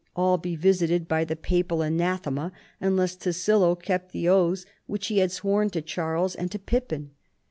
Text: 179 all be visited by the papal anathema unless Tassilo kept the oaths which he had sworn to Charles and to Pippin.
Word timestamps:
179 0.15 0.31
all 0.31 0.37
be 0.39 0.55
visited 0.59 1.07
by 1.07 1.23
the 1.23 1.35
papal 1.35 1.83
anathema 1.83 2.51
unless 2.79 3.15
Tassilo 3.15 3.75
kept 3.75 4.11
the 4.11 4.27
oaths 4.27 4.65
which 4.87 5.05
he 5.09 5.19
had 5.19 5.31
sworn 5.31 5.69
to 5.69 5.81
Charles 5.83 6.33
and 6.33 6.49
to 6.51 6.57
Pippin. 6.57 7.11